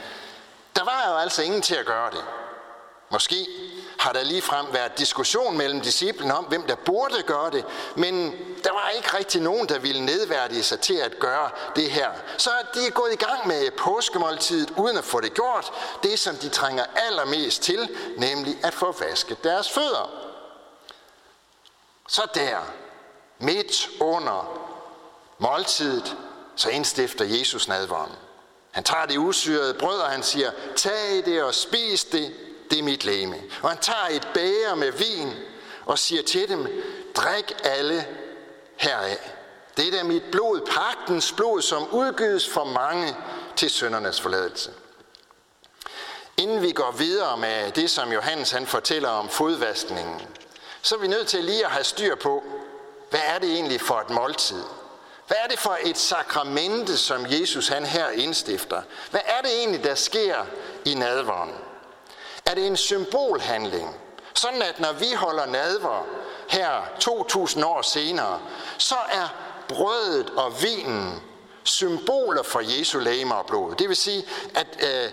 der 0.76 0.84
var 0.84 1.04
jo 1.08 1.16
altså 1.16 1.42
ingen 1.42 1.62
til 1.62 1.74
at 1.74 1.86
gøre 1.86 2.10
det. 2.10 2.24
Måske 3.10 3.46
har 4.00 4.12
der 4.12 4.22
lige 4.22 4.42
frem 4.42 4.66
været 4.72 4.98
diskussion 4.98 5.56
mellem 5.56 5.80
disciplene 5.80 6.34
om, 6.34 6.44
hvem 6.44 6.62
der 6.62 6.74
burde 6.74 7.22
gøre 7.22 7.50
det, 7.50 7.64
men 7.96 8.32
der 8.64 8.72
var 8.72 8.88
ikke 8.88 9.16
rigtig 9.18 9.40
nogen, 9.40 9.68
der 9.68 9.78
ville 9.78 10.04
nedværdige 10.04 10.62
sig 10.62 10.80
til 10.80 10.94
at 10.94 11.18
gøre 11.18 11.50
det 11.76 11.90
her. 11.90 12.10
Så 12.36 12.50
de 12.74 12.86
er 12.86 12.90
gået 12.90 13.12
i 13.12 13.16
gang 13.16 13.46
med 13.46 13.70
påskemåltidet 13.70 14.70
uden 14.76 14.98
at 14.98 15.04
få 15.04 15.20
det 15.20 15.34
gjort, 15.34 15.72
det 16.02 16.18
som 16.18 16.36
de 16.36 16.48
trænger 16.48 16.84
allermest 16.94 17.62
til, 17.62 17.96
nemlig 18.16 18.58
at 18.62 18.74
få 18.74 18.92
vasket 19.00 19.44
deres 19.44 19.70
fødder. 19.70 20.10
Så 22.08 22.22
der, 22.34 22.58
midt 23.38 23.88
under 24.00 24.58
måltidet, 25.38 26.16
så 26.56 26.68
indstifter 26.68 27.24
Jesus 27.24 27.68
nadvånden. 27.68 28.16
Han 28.70 28.84
tager 28.84 29.06
det 29.06 29.18
usyrede 29.18 29.74
brød, 29.74 30.00
og 30.00 30.10
han 30.10 30.22
siger, 30.22 30.50
tag 30.76 31.22
det 31.24 31.42
og 31.42 31.54
spis 31.54 32.04
det, 32.04 32.34
det 32.70 32.78
er 32.78 32.82
mit 32.82 33.04
læme. 33.04 33.36
Og 33.62 33.68
han 33.68 33.78
tager 33.78 34.08
et 34.10 34.28
bæger 34.34 34.74
med 34.74 34.92
vin 34.92 35.32
og 35.86 35.98
siger 35.98 36.22
til 36.22 36.48
dem, 36.48 36.66
drik 37.14 37.52
alle 37.64 38.06
heraf. 38.76 39.32
Det 39.76 40.00
er 40.00 40.04
mit 40.04 40.22
blod, 40.32 40.60
pagtens 40.60 41.32
blod, 41.32 41.62
som 41.62 41.88
udgives 41.92 42.48
for 42.48 42.64
mange 42.64 43.16
til 43.56 43.70
søndernes 43.70 44.20
forladelse. 44.20 44.70
Inden 46.36 46.62
vi 46.62 46.72
går 46.72 46.90
videre 46.90 47.36
med 47.36 47.70
det, 47.70 47.90
som 47.90 48.12
Johannes 48.12 48.50
han 48.50 48.66
fortæller 48.66 49.08
om 49.08 49.28
fodvaskningen, 49.28 50.20
så 50.82 50.94
er 50.94 50.98
vi 50.98 51.06
nødt 51.06 51.28
til 51.28 51.44
lige 51.44 51.64
at 51.64 51.70
have 51.70 51.84
styr 51.84 52.14
på, 52.14 52.42
hvad 53.10 53.20
er 53.26 53.38
det 53.38 53.52
egentlig 53.52 53.80
for 53.80 54.00
et 54.00 54.10
måltid? 54.10 54.62
Hvad 55.26 55.36
er 55.44 55.48
det 55.48 55.58
for 55.58 55.78
et 55.82 55.98
sakramente, 55.98 56.96
som 56.96 57.26
Jesus 57.28 57.68
han 57.68 57.86
her 57.86 58.10
indstifter? 58.10 58.82
Hvad 59.10 59.20
er 59.24 59.40
det 59.42 59.58
egentlig, 59.58 59.84
der 59.84 59.94
sker 59.94 60.46
i 60.84 60.94
nadvånden? 60.94 61.56
Er 62.50 62.54
det 62.54 62.66
en 62.66 62.76
symbolhandling. 62.76 63.96
Sådan 64.34 64.62
at 64.62 64.80
når 64.80 64.92
vi 64.92 65.12
holder 65.16 65.46
nadver 65.46 66.06
her 66.48 66.90
2000 67.00 67.64
år 67.64 67.82
senere, 67.82 68.40
så 68.78 68.94
er 69.12 69.34
brødet 69.68 70.30
og 70.30 70.62
vinen 70.62 71.22
symboler 71.64 72.42
for 72.42 72.60
Jesu 72.78 72.98
læge 72.98 73.34
og 73.34 73.46
blod. 73.46 73.74
Det 73.74 73.88
vil 73.88 73.96
sige, 73.96 74.24
at 74.54 74.66
øh, 74.82 75.12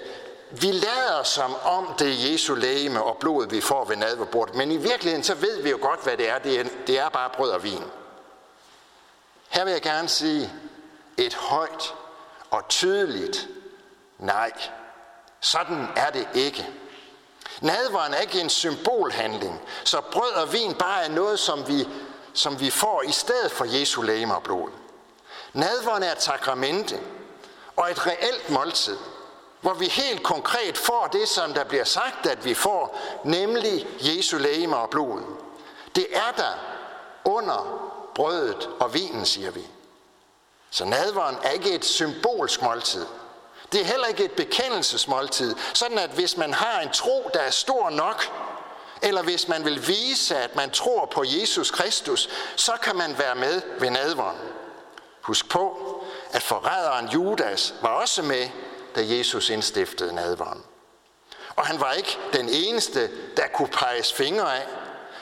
vi 0.52 0.72
lader 0.72 1.24
som 1.24 1.56
om 1.64 1.94
det 2.00 2.08
er 2.08 2.32
Jesu 2.32 2.56
lægeme 2.56 3.04
og 3.04 3.18
blod, 3.18 3.50
vi 3.50 3.62
får 3.62 3.86
ved 3.86 3.96
nadverbordet, 3.96 4.56
men 4.56 4.72
i 4.72 4.78
virkeligheden 4.78 5.24
så 5.24 5.36
ved 5.36 5.62
vi 5.62 5.70
jo 5.70 5.78
godt, 5.82 6.04
hvad 6.04 6.18
det 6.18 6.30
er. 6.30 6.40
Det 6.40 6.60
er, 6.60 6.64
det 6.88 7.00
er 7.00 7.10
bare 7.10 7.30
brød 7.30 7.50
og 7.50 7.64
vin. 7.64 7.84
Her 9.50 9.64
vil 9.64 9.72
jeg 9.72 9.82
gerne 9.82 10.10
sige 10.10 10.54
et 11.18 11.34
højt 11.34 11.94
og 12.52 12.68
tydeligt 12.70 13.48
nej. 14.18 14.52
Sådan 15.40 15.88
er 15.96 16.10
det 16.10 16.28
ikke. 16.34 16.70
Nadveren 17.62 18.14
er 18.14 18.20
ikke 18.20 18.42
en 18.42 18.50
symbolhandling, 18.50 19.62
så 19.84 20.02
brød 20.12 20.32
og 20.32 20.54
vin 20.54 20.74
bare 20.74 21.04
er 21.04 21.10
noget, 21.10 21.40
som 21.40 21.68
vi, 21.68 21.88
som 22.34 22.60
vi 22.60 22.70
får 22.70 23.02
i 23.02 23.12
stedet 23.12 23.52
for 23.52 23.66
Jesu 23.66 24.02
lægeme 24.02 24.36
og 24.36 24.44
blod. 24.44 24.70
Nadveren 25.54 26.04
er 26.04 26.12
et 26.12 26.22
sakramente 26.22 27.00
og 27.76 27.92
et 27.92 28.08
reelt 28.08 28.50
måltid, 28.50 28.98
hvor 29.62 29.74
vi 29.74 29.86
helt 29.86 30.24
konkret 30.24 30.78
får 30.78 31.08
det, 31.08 31.28
som 31.28 31.54
der 31.54 31.64
bliver 31.64 31.84
sagt, 31.84 32.26
at 32.26 32.46
vi 32.46 32.54
får, 32.54 33.00
nemlig 33.24 33.88
Jesu 34.00 34.38
lægeme 34.38 34.78
og 34.78 34.90
blod. 34.90 35.22
Det 35.96 36.08
er 36.12 36.32
der 36.38 36.54
under 37.26 37.92
brødet 38.16 38.70
og 38.80 38.94
vinen, 38.94 39.26
siger 39.26 39.52
vi. 39.52 39.68
Så 40.70 40.86
nadveren 40.86 41.38
er 41.44 41.50
ikke 41.50 41.72
et 41.72 41.86
symbolsk 41.86 42.62
måltid. 42.62 43.06
Det 43.72 43.82
er 43.82 43.86
heller 43.86 44.08
ikke 44.08 44.24
et 44.24 44.32
bekendelsesmåltid, 44.32 45.56
sådan 45.74 45.98
at 45.98 46.10
hvis 46.10 46.38
man 46.38 46.54
har 46.54 46.80
en 46.80 46.90
tro, 46.90 47.30
der 47.34 47.40
er 47.40 47.50
stor 47.50 47.90
nok, 47.90 48.32
eller 49.02 49.24
hvis 49.24 49.48
man 49.48 49.66
vil 49.66 49.88
vise, 49.88 50.38
at 50.38 50.56
man 50.56 50.72
tror 50.72 51.06
på 51.06 51.24
Jesus 51.28 51.72
Kristus, 51.72 52.30
så 52.56 52.72
kan 52.82 52.96
man 52.96 53.18
være 53.18 53.36
med 53.36 53.62
ved 53.80 53.90
nadveren. 53.90 54.38
Husk 55.22 55.50
på, 55.50 55.94
at 56.32 56.42
forræderen 56.42 57.10
Judas 57.10 57.74
var 57.82 57.90
også 57.90 58.22
med, 58.22 58.50
da 58.96 59.02
Jesus 59.06 59.50
indstiftede 59.50 60.16
nadveren. 60.16 60.64
Og 61.56 61.66
han 61.66 61.80
var 61.80 61.94
ikke 61.94 62.18
den 62.34 62.50
eneste, 62.50 63.10
der 63.38 63.48
kunne 63.54 63.68
peges 63.68 64.14
fingre 64.14 64.58
af. 64.58 64.68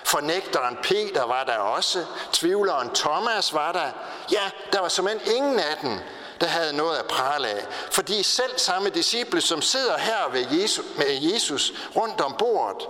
Fornægteren 0.03 0.77
Peter 0.83 1.23
var 1.23 1.43
der 1.43 1.57
også. 1.57 2.05
Tvivleren 2.33 2.89
Thomas 2.93 3.53
var 3.53 3.71
der. 3.71 3.91
Ja, 4.31 4.51
der 4.73 4.79
var 4.79 4.87
simpelthen 4.87 5.35
ingen 5.35 5.59
af 5.59 5.77
dem, 5.81 5.99
der 6.41 6.47
havde 6.47 6.73
noget 6.73 6.97
at 6.97 7.05
prale 7.05 7.47
af. 7.47 7.65
Fordi 7.91 8.23
selv 8.23 8.57
samme 8.57 8.89
disciple, 8.89 9.41
som 9.41 9.61
sidder 9.61 9.97
her 9.97 10.29
ved 10.31 10.45
Jesus, 10.51 10.85
med 10.97 11.21
Jesus 11.21 11.73
rundt 11.95 12.21
om 12.21 12.35
bordet, 12.39 12.87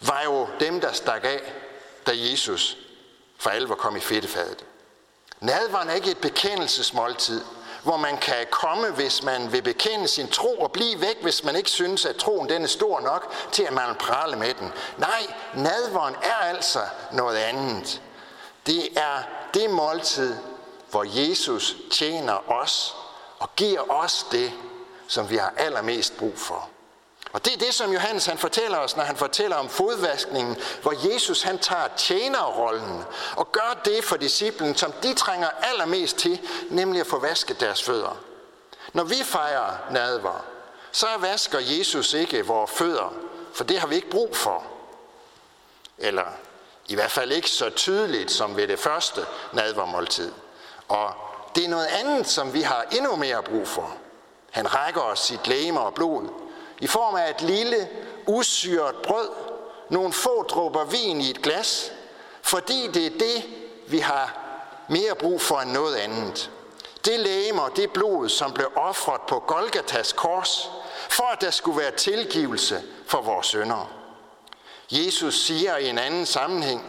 var 0.00 0.22
jo 0.24 0.48
dem, 0.60 0.80
der 0.80 0.92
stak 0.92 1.24
af, 1.24 1.52
da 2.06 2.12
Jesus 2.14 2.76
for 3.38 3.50
alvor 3.50 3.74
kom 3.74 3.96
i 3.96 4.00
fedtefadet. 4.00 4.64
Nadvaren 5.40 5.88
er 5.88 5.94
ikke 5.94 6.10
et 6.10 6.18
bekendelsesmåltid, 6.18 7.44
hvor 7.82 7.96
man 7.96 8.18
kan 8.18 8.46
komme, 8.50 8.90
hvis 8.90 9.22
man 9.22 9.52
vil 9.52 9.62
bekende 9.62 10.08
sin 10.08 10.28
tro, 10.28 10.54
og 10.58 10.72
blive 10.72 11.00
væk, 11.00 11.22
hvis 11.22 11.44
man 11.44 11.56
ikke 11.56 11.70
synes, 11.70 12.06
at 12.06 12.16
troen 12.16 12.48
den 12.48 12.62
er 12.62 12.66
stor 12.66 13.00
nok 13.00 13.32
til, 13.52 13.62
at 13.62 13.72
man 13.72 13.94
prale 13.94 14.36
med 14.36 14.54
den. 14.54 14.72
Nej, 14.96 15.26
nadveren 15.54 16.14
er 16.22 16.34
altså 16.34 16.80
noget 17.12 17.36
andet. 17.36 18.02
Det 18.66 18.98
er 18.98 19.22
det 19.54 19.70
måltid, 19.70 20.36
hvor 20.90 21.04
Jesus 21.28 21.76
tjener 21.90 22.50
os 22.50 22.96
og 23.38 23.56
giver 23.56 23.90
os 23.92 24.26
det, 24.32 24.52
som 25.08 25.30
vi 25.30 25.36
har 25.36 25.52
allermest 25.56 26.16
brug 26.18 26.38
for. 26.38 26.68
Og 27.32 27.44
det 27.44 27.52
er 27.52 27.58
det, 27.58 27.74
som 27.74 27.92
Johannes 27.92 28.26
han 28.26 28.38
fortæller 28.38 28.78
os, 28.78 28.96
når 28.96 29.04
han 29.04 29.16
fortæller 29.16 29.56
om 29.56 29.68
fodvaskningen, 29.68 30.56
hvor 30.82 31.12
Jesus 31.12 31.42
han 31.42 31.58
tager 31.58 31.88
tjenerrollen 31.96 33.04
og 33.36 33.52
gør 33.52 33.80
det 33.84 34.04
for 34.04 34.16
disciplen, 34.16 34.76
som 34.76 34.92
de 34.92 35.14
trænger 35.14 35.48
allermest 35.62 36.16
til, 36.16 36.40
nemlig 36.70 37.00
at 37.00 37.06
få 37.06 37.18
vasket 37.18 37.60
deres 37.60 37.82
fødder. 37.82 38.16
Når 38.92 39.04
vi 39.04 39.24
fejrer 39.24 39.76
nadver, 39.90 40.44
så 40.92 41.06
vasker 41.18 41.58
Jesus 41.58 42.14
ikke 42.14 42.46
vores 42.46 42.70
fødder, 42.70 43.14
for 43.52 43.64
det 43.64 43.78
har 43.78 43.86
vi 43.86 43.94
ikke 43.94 44.10
brug 44.10 44.36
for. 44.36 44.64
Eller 45.98 46.26
i 46.86 46.94
hvert 46.94 47.10
fald 47.10 47.32
ikke 47.32 47.50
så 47.50 47.70
tydeligt 47.70 48.30
som 48.30 48.56
ved 48.56 48.68
det 48.68 48.78
første 48.78 49.26
nadvermåltid. 49.52 50.32
Og 50.88 51.12
det 51.54 51.64
er 51.64 51.68
noget 51.68 51.86
andet, 51.86 52.26
som 52.26 52.54
vi 52.54 52.62
har 52.62 52.84
endnu 52.92 53.16
mere 53.16 53.42
brug 53.42 53.68
for. 53.68 53.96
Han 54.50 54.74
rækker 54.74 55.00
os 55.00 55.18
sit 55.18 55.46
læme 55.46 55.80
og 55.80 55.94
blod, 55.94 56.28
i 56.80 56.86
form 56.86 57.14
af 57.14 57.30
et 57.30 57.42
lille, 57.42 57.88
usyret 58.26 58.94
brød, 58.96 59.28
nogle 59.88 60.12
få 60.12 60.42
dråber 60.42 60.84
vin 60.84 61.20
i 61.20 61.30
et 61.30 61.42
glas, 61.42 61.92
fordi 62.42 62.88
det 62.94 63.06
er 63.06 63.10
det, 63.10 63.44
vi 63.88 63.98
har 63.98 64.38
mere 64.88 65.14
brug 65.14 65.40
for 65.40 65.60
end 65.60 65.70
noget 65.70 65.96
andet. 65.96 66.50
Det 67.04 67.20
læme 67.20 67.62
og 67.62 67.76
det 67.76 67.90
blod, 67.90 68.28
som 68.28 68.52
blev 68.52 68.70
offret 68.76 69.20
på 69.20 69.38
Golgatas 69.38 70.12
kors, 70.12 70.70
for 71.08 71.24
at 71.24 71.40
der 71.40 71.50
skulle 71.50 71.80
være 71.80 71.90
tilgivelse 71.90 72.82
for 73.06 73.20
vores 73.20 73.46
sønder. 73.46 73.92
Jesus 74.90 75.46
siger 75.46 75.76
i 75.76 75.88
en 75.88 75.98
anden 75.98 76.26
sammenhæng, 76.26 76.84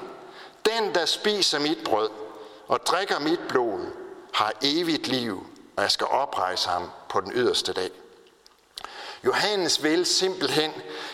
den, 0.65 0.95
der 0.95 1.05
spiser 1.05 1.59
mit 1.59 1.83
brød 1.85 2.09
og 2.67 2.79
drikker 2.85 3.19
mit 3.19 3.39
blod, 3.49 3.85
har 4.33 4.53
evigt 4.62 5.07
liv, 5.07 5.48
og 5.75 5.83
jeg 5.83 5.91
skal 5.91 6.07
oprejse 6.07 6.69
ham 6.69 6.89
på 7.09 7.21
den 7.21 7.31
yderste 7.36 7.74
dag. 7.74 7.89
Johannes 9.25 9.83
vil 9.83 10.05
simpelthen 10.05 10.71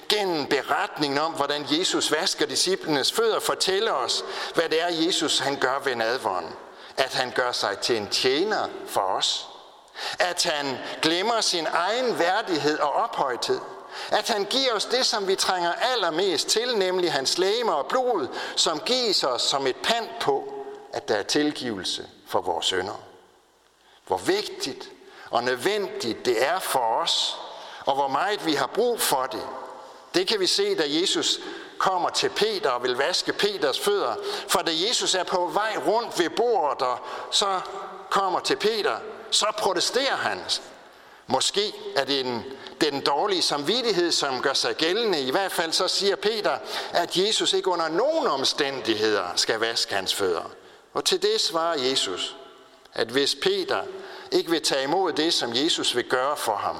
gennem 0.09 0.45
beretningen 0.45 1.19
om, 1.19 1.31
hvordan 1.31 1.65
Jesus 1.69 2.11
vasker 2.11 2.45
disciplenes 2.45 3.11
fødder, 3.11 3.39
fortælle 3.39 3.93
os, 3.93 4.23
hvad 4.55 4.69
det 4.69 4.81
er, 4.81 4.87
Jesus 4.87 5.39
han 5.39 5.55
gør 5.55 5.79
ved 5.79 5.95
nadvånden. 5.95 6.51
At 6.97 7.13
han 7.13 7.31
gør 7.31 7.51
sig 7.51 7.77
til 7.77 7.97
en 7.97 8.09
tjener 8.09 8.67
for 8.87 9.01
os. 9.01 9.47
At 10.19 10.43
han 10.43 10.77
glemmer 11.01 11.41
sin 11.41 11.67
egen 11.71 12.19
værdighed 12.19 12.79
og 12.79 12.93
ophøjthed. 12.93 13.59
At 14.11 14.29
han 14.29 14.45
giver 14.45 14.73
os 14.73 14.85
det, 14.85 15.05
som 15.05 15.27
vi 15.27 15.35
trænger 15.35 15.71
allermest 15.71 16.47
til, 16.47 16.77
nemlig 16.77 17.11
hans 17.11 17.37
læme 17.37 17.75
og 17.75 17.85
blod, 17.85 18.27
som 18.55 18.79
gives 18.79 19.23
os 19.23 19.41
som 19.41 19.67
et 19.67 19.75
pand 19.75 20.07
på, 20.21 20.53
at 20.93 21.07
der 21.07 21.15
er 21.15 21.23
tilgivelse 21.23 22.07
for 22.27 22.41
vores 22.41 22.65
sønder. 22.65 23.04
Hvor 24.07 24.17
vigtigt 24.17 24.89
og 25.29 25.43
nødvendigt 25.43 26.25
det 26.25 26.45
er 26.45 26.59
for 26.59 27.01
os, 27.01 27.37
og 27.85 27.95
hvor 27.95 28.07
meget 28.07 28.45
vi 28.45 28.53
har 28.53 28.67
brug 28.67 29.01
for 29.01 29.25
det. 29.31 29.47
Det 30.13 30.27
kan 30.27 30.39
vi 30.39 30.47
se, 30.47 30.75
da 30.75 30.83
Jesus 30.87 31.39
kommer 31.77 32.09
til 32.09 32.29
Peter 32.29 32.69
og 32.69 32.83
vil 32.83 32.97
vaske 32.97 33.33
Peters 33.33 33.79
fødder. 33.79 34.15
For 34.47 34.59
da 34.59 34.71
Jesus 34.87 35.15
er 35.15 35.23
på 35.23 35.49
vej 35.53 35.77
rundt 35.87 36.19
ved 36.19 36.29
bordet 36.29 36.81
og 36.81 36.99
så 37.31 37.59
kommer 38.09 38.39
til 38.39 38.55
Peter, 38.55 38.97
så 39.31 39.45
protesterer 39.57 40.15
han. 40.15 40.41
Måske 41.27 41.73
er 41.95 42.05
det 42.05 42.19
en, 42.19 42.43
den 42.81 43.01
dårlige 43.01 43.41
samvittighed, 43.41 44.11
som 44.11 44.41
gør 44.41 44.53
sig 44.53 44.75
gældende. 44.75 45.21
I 45.21 45.31
hvert 45.31 45.51
fald 45.51 45.71
så 45.71 45.87
siger 45.87 46.15
Peter, 46.15 46.57
at 46.91 47.17
Jesus 47.17 47.53
ikke 47.53 47.69
under 47.69 47.87
nogen 47.87 48.27
omstændigheder 48.27 49.25
skal 49.35 49.59
vaske 49.59 49.95
hans 49.95 50.13
fødder. 50.13 50.51
Og 50.93 51.05
til 51.05 51.21
det 51.21 51.41
svarer 51.41 51.79
Jesus, 51.79 52.35
at 52.95 53.07
hvis 53.07 53.35
Peter 53.35 53.83
ikke 54.31 54.49
vil 54.49 54.61
tage 54.61 54.83
imod 54.83 55.13
det, 55.13 55.33
som 55.33 55.53
Jesus 55.53 55.95
vil 55.95 56.09
gøre 56.09 56.37
for 56.37 56.55
ham, 56.55 56.77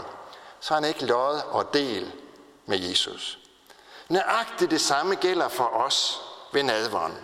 så 0.59 0.73
har 0.73 0.81
han 0.81 0.89
ikke 0.89 1.05
lod 1.05 1.41
og 1.45 1.73
del 1.73 2.11
med 2.65 2.79
Jesus. 2.79 3.39
Nøjagtigt 4.09 4.71
det 4.71 4.81
samme 4.81 5.15
gælder 5.15 5.47
for 5.47 5.63
os 5.63 6.21
ved 6.51 6.63
nadvånden. 6.63 7.19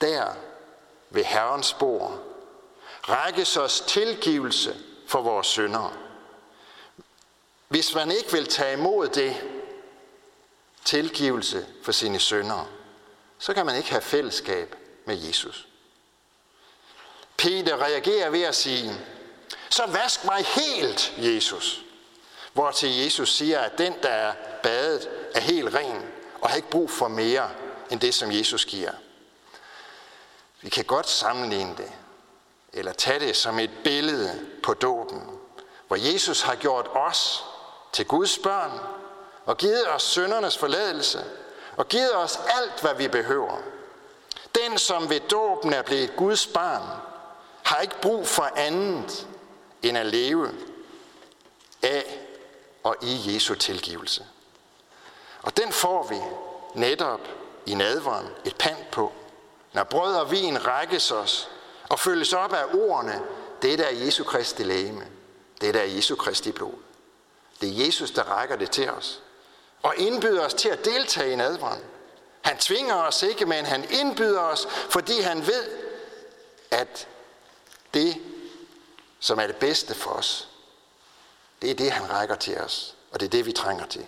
Der 0.00 0.26
ved 1.10 1.24
Herrens 1.24 1.72
bord 1.72 2.22
rækkes 3.08 3.56
os 3.56 3.80
tilgivelse 3.80 4.76
for 5.06 5.22
vores 5.22 5.46
synder. 5.46 5.96
Hvis 7.68 7.94
man 7.94 8.10
ikke 8.10 8.32
vil 8.32 8.46
tage 8.46 8.72
imod 8.72 9.08
det, 9.08 9.36
tilgivelse 10.84 11.66
for 11.82 11.92
sine 11.92 12.18
synder, 12.18 12.68
så 13.38 13.54
kan 13.54 13.66
man 13.66 13.76
ikke 13.76 13.90
have 13.90 14.02
fællesskab 14.02 14.76
med 15.04 15.16
Jesus. 15.16 15.68
Peter 17.36 17.82
reagerer 17.82 18.30
ved 18.30 18.42
at 18.42 18.54
sige, 18.54 18.92
så 19.70 19.86
vask 19.86 20.24
mig 20.24 20.44
helt, 20.44 21.14
Jesus. 21.18 21.82
Hvor 22.52 22.70
til 22.70 22.96
Jesus 22.96 23.36
siger, 23.36 23.60
at 23.60 23.78
den, 23.78 23.94
der 24.02 24.08
er 24.08 24.32
badet, 24.62 25.08
er 25.34 25.40
helt 25.40 25.74
ren 25.74 26.02
og 26.40 26.48
har 26.48 26.56
ikke 26.56 26.70
brug 26.70 26.90
for 26.90 27.08
mere 27.08 27.50
end 27.90 28.00
det, 28.00 28.14
som 28.14 28.32
Jesus 28.32 28.64
giver. 28.64 28.92
Vi 30.60 30.70
kan 30.70 30.84
godt 30.84 31.08
sammenligne 31.08 31.74
det, 31.76 31.92
eller 32.72 32.92
tage 32.92 33.20
det 33.20 33.36
som 33.36 33.58
et 33.58 33.70
billede 33.84 34.46
på 34.62 34.74
dåben, 34.74 35.22
hvor 35.86 35.96
Jesus 35.96 36.42
har 36.42 36.54
gjort 36.54 36.88
os 36.94 37.44
til 37.92 38.06
Guds 38.06 38.38
børn 38.38 38.80
og 39.44 39.56
givet 39.56 39.88
os 39.88 40.02
søndernes 40.02 40.58
forladelse 40.58 41.24
og 41.76 41.88
givet 41.88 42.16
os 42.16 42.40
alt, 42.60 42.80
hvad 42.80 42.94
vi 42.94 43.08
behøver. 43.08 43.58
Den, 44.54 44.78
som 44.78 45.10
ved 45.10 45.20
dåben 45.20 45.72
er 45.72 45.82
blevet 45.82 46.16
Guds 46.16 46.46
barn, 46.46 46.82
har 47.66 47.80
ikke 47.80 48.00
brug 48.00 48.26
for 48.26 48.50
andet 48.56 49.26
end 49.82 49.98
at 49.98 50.06
leve 50.06 50.50
af 51.82 52.20
og 52.82 52.96
i 53.02 53.34
Jesu 53.34 53.54
tilgivelse. 53.54 54.26
Og 55.42 55.56
den 55.56 55.72
får 55.72 56.06
vi 56.06 56.16
netop 56.80 57.20
i 57.66 57.74
nadveren 57.74 58.26
et 58.44 58.56
pand 58.56 58.76
på, 58.92 59.12
når 59.72 59.84
brød 59.84 60.14
og 60.14 60.30
vin 60.30 60.66
rækkes 60.66 61.10
os 61.10 61.50
og 61.88 61.98
følges 61.98 62.32
op 62.32 62.52
af 62.52 62.64
ordene, 62.74 63.22
det 63.62 63.78
der 63.78 63.84
er 63.84 63.94
Jesu 63.94 64.24
Kristi 64.24 64.62
lægeme, 64.62 65.06
det 65.60 65.74
der 65.74 65.80
er 65.80 65.84
Jesu 65.84 66.16
Kristi 66.16 66.52
blod. 66.52 66.74
Det 67.60 67.68
er 67.68 67.84
Jesus, 67.84 68.10
der 68.10 68.22
rækker 68.22 68.56
det 68.56 68.70
til 68.70 68.90
os. 68.90 69.22
Og 69.82 69.96
indbyder 69.96 70.44
os 70.44 70.54
til 70.54 70.68
at 70.68 70.84
deltage 70.84 71.32
i 71.32 71.36
nadveren. 71.36 71.80
Han 72.42 72.58
tvinger 72.58 72.94
os 72.94 73.22
ikke, 73.22 73.46
men 73.46 73.66
han 73.66 73.84
indbyder 73.90 74.40
os, 74.40 74.66
fordi 74.90 75.20
han 75.20 75.46
ved, 75.46 75.64
at 76.70 77.08
det, 77.96 78.22
som 79.20 79.38
er 79.38 79.46
det 79.46 79.56
bedste 79.56 79.94
for 79.94 80.10
os, 80.10 80.48
det 81.62 81.70
er 81.70 81.74
det, 81.74 81.92
han 81.92 82.10
rækker 82.10 82.34
til 82.34 82.58
os. 82.58 82.96
Og 83.10 83.20
det 83.20 83.26
er 83.26 83.30
det, 83.30 83.46
vi 83.46 83.52
trænger 83.52 83.86
til. 83.86 84.06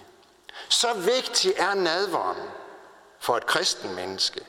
Så 0.69 0.95
vigtig 0.95 1.55
er 1.57 1.75
nadveren 1.75 2.43
for 3.19 3.37
et 3.37 3.47
kristen 3.47 3.95
menneske. 3.95 4.47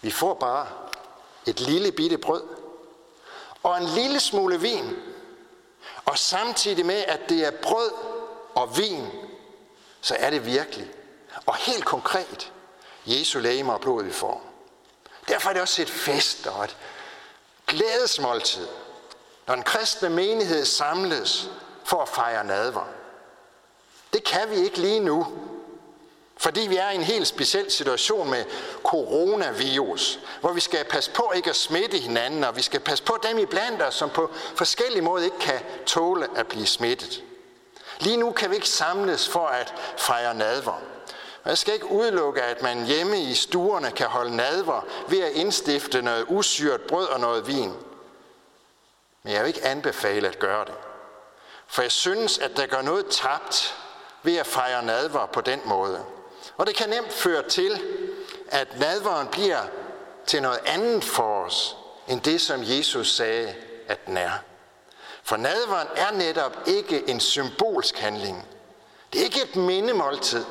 Vi 0.00 0.10
får 0.10 0.34
bare 0.34 0.68
et 1.46 1.60
lille 1.60 1.92
bitte 1.92 2.18
brød 2.18 2.42
og 3.62 3.78
en 3.78 3.84
lille 3.84 4.20
smule 4.20 4.60
vin. 4.60 4.96
Og 6.04 6.18
samtidig 6.18 6.86
med, 6.86 7.04
at 7.04 7.20
det 7.28 7.44
er 7.46 7.50
brød 7.50 7.90
og 8.54 8.76
vin, 8.76 9.06
så 10.00 10.16
er 10.18 10.30
det 10.30 10.46
virkelig 10.46 10.90
og 11.46 11.56
helt 11.56 11.84
konkret 11.84 12.52
Jesu 13.06 13.38
læge 13.38 13.72
og 13.72 13.80
blod, 13.80 14.04
vi 14.04 14.12
får. 14.12 14.42
Derfor 15.28 15.48
er 15.48 15.52
det 15.52 15.62
også 15.62 15.82
et 15.82 15.90
fest 15.90 16.46
og 16.46 16.64
et 16.64 16.76
glædesmåltid, 17.66 18.66
når 19.46 19.54
den 19.54 19.64
kristne 19.64 20.10
menighed 20.10 20.64
samles 20.64 21.48
for 21.84 22.02
at 22.02 22.08
fejre 22.08 22.44
nadver. 22.44 22.84
Det 24.12 24.24
kan 24.24 24.50
vi 24.50 24.56
ikke 24.56 24.78
lige 24.78 25.00
nu, 25.00 25.26
fordi 26.36 26.60
vi 26.60 26.76
er 26.76 26.90
i 26.90 26.94
en 26.94 27.02
helt 27.02 27.26
speciel 27.26 27.70
situation 27.70 28.30
med 28.30 28.44
coronavirus, 28.84 30.18
hvor 30.40 30.52
vi 30.52 30.60
skal 30.60 30.84
passe 30.84 31.10
på 31.10 31.32
ikke 31.34 31.50
at 31.50 31.56
smitte 31.56 31.98
hinanden, 31.98 32.44
og 32.44 32.56
vi 32.56 32.62
skal 32.62 32.80
passe 32.80 33.04
på 33.04 33.18
dem 33.22 33.38
i 33.38 33.46
blandt 33.46 33.82
os, 33.82 33.94
som 33.94 34.10
på 34.10 34.30
forskellige 34.56 35.02
måder 35.02 35.24
ikke 35.24 35.38
kan 35.38 35.60
tåle 35.86 36.28
at 36.36 36.46
blive 36.46 36.66
smittet. 36.66 37.22
Lige 38.00 38.16
nu 38.16 38.32
kan 38.32 38.50
vi 38.50 38.54
ikke 38.54 38.68
samles 38.68 39.28
for 39.28 39.46
at 39.46 39.74
fejre 39.98 40.34
nadver. 40.34 40.93
Og 41.44 41.50
jeg 41.50 41.58
skal 41.58 41.74
ikke 41.74 41.90
udelukke, 41.90 42.42
at 42.42 42.62
man 42.62 42.84
hjemme 42.86 43.20
i 43.20 43.34
stuerne 43.34 43.90
kan 43.90 44.06
holde 44.06 44.36
nadver 44.36 44.86
ved 45.08 45.20
at 45.20 45.32
indstifte 45.32 46.02
noget 46.02 46.26
usyret 46.28 46.80
brød 46.80 47.06
og 47.06 47.20
noget 47.20 47.46
vin. 47.46 47.72
Men 49.22 49.32
jeg 49.32 49.40
vil 49.40 49.48
ikke 49.48 49.64
anbefale 49.64 50.28
at 50.28 50.38
gøre 50.38 50.64
det. 50.64 50.74
For 51.66 51.82
jeg 51.82 51.92
synes, 51.92 52.38
at 52.38 52.56
der 52.56 52.66
gør 52.66 52.82
noget 52.82 53.06
tabt 53.10 53.76
ved 54.22 54.36
at 54.36 54.46
fejre 54.46 54.82
nadver 54.82 55.26
på 55.26 55.40
den 55.40 55.60
måde. 55.64 56.04
Og 56.56 56.66
det 56.66 56.76
kan 56.76 56.90
nemt 56.90 57.12
føre 57.12 57.42
til, 57.48 57.82
at 58.48 58.78
nadveren 58.78 59.26
bliver 59.26 59.62
til 60.26 60.42
noget 60.42 60.58
andet 60.66 61.04
for 61.04 61.44
os, 61.44 61.76
end 62.08 62.20
det, 62.20 62.40
som 62.40 62.60
Jesus 62.62 63.16
sagde, 63.16 63.54
at 63.88 64.06
den 64.06 64.16
er. 64.16 64.32
For 65.22 65.36
nadveren 65.36 65.88
er 65.96 66.12
netop 66.12 66.56
ikke 66.66 67.08
en 67.10 67.20
symbolsk 67.20 67.98
handling. 67.98 68.48
Det 69.12 69.20
er 69.20 69.24
ikke 69.24 69.42
et 69.42 69.56
mindemåltid, 69.56 70.44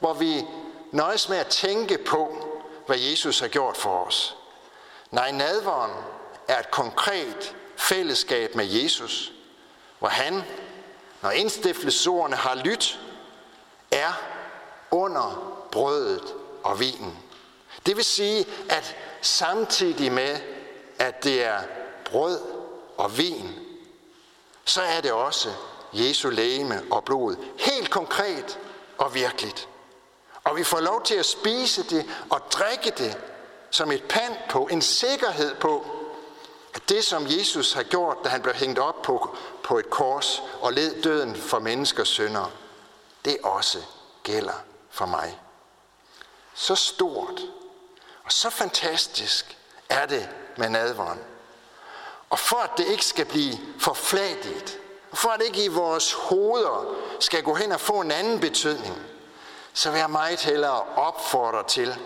hvor 0.00 0.12
vi 0.12 0.46
nøjes 0.92 1.28
med 1.28 1.36
at 1.36 1.46
tænke 1.46 1.98
på, 1.98 2.36
hvad 2.86 2.98
Jesus 2.98 3.40
har 3.40 3.48
gjort 3.48 3.76
for 3.76 4.04
os. 4.04 4.36
Nej, 5.10 5.30
nadveren 5.30 5.90
er 6.48 6.58
et 6.58 6.70
konkret 6.70 7.56
fællesskab 7.76 8.54
med 8.54 8.64
Jesus, 8.64 9.32
hvor 9.98 10.08
han, 10.08 10.42
når 11.22 11.30
indstiftelsesordene 11.30 12.36
har 12.36 12.54
lyttet, 12.54 13.00
er 13.90 14.12
under 14.90 15.56
brødet 15.72 16.34
og 16.62 16.80
vinen. 16.80 17.18
Det 17.86 17.96
vil 17.96 18.04
sige, 18.04 18.46
at 18.68 18.96
samtidig 19.20 20.12
med, 20.12 20.40
at 20.98 21.24
det 21.24 21.44
er 21.44 21.60
brød 22.04 22.40
og 22.96 23.18
vin, 23.18 23.50
så 24.64 24.82
er 24.82 25.00
det 25.00 25.12
også 25.12 25.48
Jesu 25.92 26.30
lægeme 26.30 26.82
og 26.90 27.04
blod. 27.04 27.36
Helt 27.58 27.90
konkret 27.90 28.58
og 28.98 29.14
virkeligt. 29.14 29.68
Og 30.44 30.56
vi 30.56 30.64
får 30.64 30.80
lov 30.80 31.02
til 31.02 31.14
at 31.14 31.26
spise 31.26 31.82
det 31.82 32.10
og 32.30 32.40
drikke 32.52 32.90
det 32.90 33.18
som 33.70 33.92
et 33.92 34.04
pand 34.04 34.36
på, 34.50 34.68
en 34.70 34.82
sikkerhed 34.82 35.54
på, 35.54 35.86
at 36.74 36.88
det, 36.88 37.04
som 37.04 37.26
Jesus 37.26 37.72
har 37.72 37.82
gjort, 37.82 38.16
da 38.24 38.28
han 38.28 38.42
blev 38.42 38.54
hængt 38.54 38.78
op 38.78 39.02
på, 39.02 39.36
på 39.64 39.78
et 39.78 39.90
kors 39.90 40.42
og 40.60 40.72
led 40.72 41.02
døden 41.02 41.36
for 41.36 41.58
menneskers 41.58 42.08
synder, 42.08 42.52
det 43.24 43.36
også 43.42 43.78
gælder 44.22 44.64
for 44.90 45.06
mig. 45.06 45.40
Så 46.54 46.74
stort 46.74 47.40
og 48.24 48.32
så 48.32 48.50
fantastisk 48.50 49.58
er 49.88 50.06
det 50.06 50.28
med 50.56 50.68
nadveren. 50.68 51.20
Og 52.30 52.38
for 52.38 52.56
at 52.56 52.70
det 52.76 52.88
ikke 52.88 53.04
skal 53.04 53.24
blive 53.24 53.58
forfladigt, 53.78 54.78
og 55.10 55.18
for 55.18 55.28
at 55.28 55.40
det 55.40 55.46
ikke 55.46 55.64
i 55.64 55.68
vores 55.68 56.12
hoveder 56.12 56.94
skal 57.20 57.42
gå 57.42 57.54
hen 57.54 57.72
og 57.72 57.80
få 57.80 58.00
en 58.00 58.10
anden 58.10 58.40
betydning, 58.40 59.13
så 59.74 59.90
vil 59.90 59.98
jeg 59.98 60.10
meget 60.10 60.40
hellere 60.40 60.82
opfordre 60.96 61.64
til, 61.68 61.98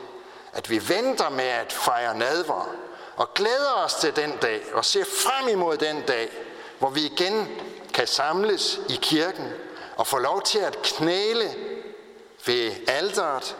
at 0.52 0.70
vi 0.70 0.88
venter 0.88 1.28
med 1.28 1.44
at 1.44 1.72
fejre 1.72 2.18
nadver 2.18 2.74
og 3.16 3.34
glæder 3.34 3.72
os 3.72 3.94
til 3.94 4.16
den 4.16 4.36
dag 4.36 4.62
og 4.72 4.84
ser 4.84 5.04
frem 5.04 5.48
imod 5.48 5.76
den 5.76 6.02
dag, 6.02 6.30
hvor 6.78 6.90
vi 6.90 7.06
igen 7.06 7.48
kan 7.94 8.06
samles 8.06 8.80
i 8.88 8.98
kirken 9.02 9.52
og 9.96 10.06
få 10.06 10.18
lov 10.18 10.42
til 10.42 10.58
at 10.58 10.82
knæle 10.82 11.54
ved 12.46 12.88
alderet 12.88 13.56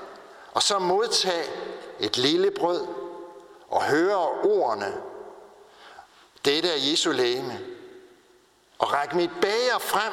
og 0.53 0.63
så 0.63 0.79
modtage 0.79 1.51
et 2.01 2.17
lille 2.17 2.51
brød 2.51 2.87
og 3.69 3.85
høre 3.85 4.29
ordene. 4.29 4.95
Dette 6.45 6.69
er 6.69 6.91
Jesu 6.91 7.13
læme, 7.13 7.61
Og 8.79 8.93
række 8.93 9.17
mit 9.17 9.31
bager 9.41 9.79
frem 9.79 10.13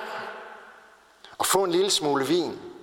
og 1.38 1.46
få 1.46 1.64
en 1.64 1.72
lille 1.72 1.92
smule 1.92 2.28
vin 2.28 2.75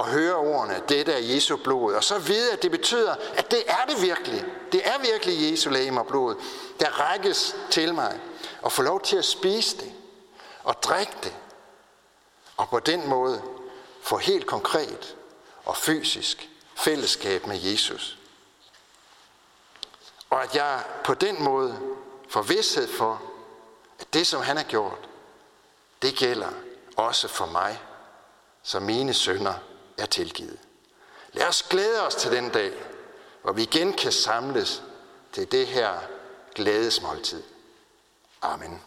og 0.00 0.08
høre 0.08 0.34
ordene, 0.34 0.82
dette 0.88 1.12
er 1.12 1.34
Jesu 1.34 1.56
blod, 1.56 1.94
og 1.94 2.04
så 2.04 2.18
vide, 2.18 2.52
at 2.52 2.62
det 2.62 2.70
betyder, 2.70 3.14
at 3.34 3.50
det 3.50 3.62
er 3.66 3.84
det 3.88 4.02
virkelig. 4.02 4.44
Det 4.72 4.88
er 4.88 4.98
virkelig 4.98 5.50
Jesu 5.50 5.70
læge 5.70 6.00
og 6.00 6.06
blod, 6.06 6.34
der 6.80 6.90
rækkes 6.90 7.56
til 7.70 7.94
mig, 7.94 8.20
og 8.62 8.72
få 8.72 8.82
lov 8.82 9.00
til 9.00 9.16
at 9.16 9.24
spise 9.24 9.76
det 9.76 9.92
og 10.64 10.82
drikke 10.82 11.12
det, 11.22 11.36
og 12.56 12.68
på 12.68 12.78
den 12.78 13.08
måde 13.08 13.42
få 14.02 14.16
helt 14.16 14.46
konkret 14.46 15.16
og 15.64 15.76
fysisk 15.76 16.48
fællesskab 16.74 17.46
med 17.46 17.60
Jesus. 17.62 18.18
Og 20.30 20.42
at 20.42 20.54
jeg 20.54 20.84
på 21.04 21.14
den 21.14 21.42
måde 21.42 21.78
får 22.28 22.42
vidshed 22.42 22.88
for, 22.88 23.22
at 23.98 24.14
det, 24.14 24.26
som 24.26 24.42
han 24.42 24.56
har 24.56 24.64
gjort, 24.64 25.08
det 26.02 26.14
gælder 26.14 26.50
også 26.96 27.28
for 27.28 27.46
mig, 27.46 27.80
som 28.62 28.82
mine 28.82 29.14
sønner 29.14 29.54
er 30.00 30.06
tilgivet. 30.06 30.58
Lad 31.32 31.48
os 31.48 31.62
glæde 31.62 32.06
os 32.06 32.14
til 32.14 32.32
den 32.32 32.48
dag, 32.48 32.72
hvor 33.42 33.52
vi 33.52 33.62
igen 33.62 33.92
kan 33.92 34.12
samles 34.12 34.82
til 35.32 35.52
det 35.52 35.66
her 35.66 36.00
glædesmåltid. 36.54 37.42
Amen. 38.42 38.82